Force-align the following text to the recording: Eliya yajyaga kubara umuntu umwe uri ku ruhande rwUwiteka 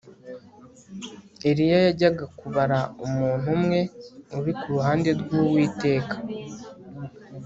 Eliya 1.49 1.77
yajyaga 1.85 2.25
kubara 2.39 2.79
umuntu 3.05 3.47
umwe 3.57 3.79
uri 4.37 4.51
ku 4.59 4.65
ruhande 4.73 5.09
rwUwiteka 5.21 6.15